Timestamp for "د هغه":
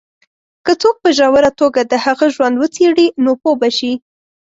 1.91-2.25